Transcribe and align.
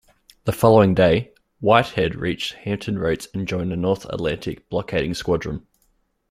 The 0.45 0.51
following 0.51 0.95
day, 0.95 1.31
"Whitehead" 1.59 2.15
reached 2.15 2.53
Hampton 2.53 2.97
Roads 2.97 3.27
and 3.35 3.47
joined 3.47 3.71
the 3.71 3.75
North 3.75 4.05
Atlantic 4.05 4.67
Blockading 4.67 5.13
Squadron. 5.13 5.67